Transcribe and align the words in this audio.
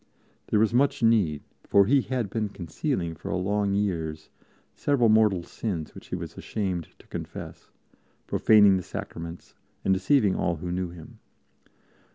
There 0.47 0.59
was 0.59 0.73
much 0.73 1.03
need, 1.03 1.43
for 1.63 1.85
he 1.85 2.01
had 2.01 2.31
been 2.31 2.49
concealing 2.49 3.13
for 3.13 3.31
long 3.35 3.75
years 3.75 4.31
several 4.73 5.09
mortal 5.09 5.43
sins 5.43 5.93
which 5.93 6.07
he 6.07 6.15
was 6.15 6.35
ashamed 6.35 6.87
to 6.97 7.05
confess, 7.05 7.69
profaning 8.25 8.77
the 8.77 8.81
Sacraments 8.81 9.53
and 9.85 9.93
deceiving 9.93 10.35
all 10.35 10.55
who 10.55 10.71
knew 10.71 10.89
him. 10.89 11.19